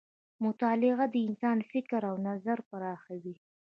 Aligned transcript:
مطالعه 0.45 1.05
د 1.13 1.15
انسان 1.27 1.57
فکر 1.71 2.01
او 2.09 2.15
نظر 2.27 2.57
پراخوي. 2.69 3.35